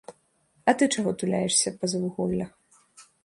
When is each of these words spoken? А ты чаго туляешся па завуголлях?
А 0.71 0.73
ты 0.79 0.87
чаго 0.95 1.11
туляешся 1.23 1.73
па 1.83 1.91
завуголлях? 1.93 2.51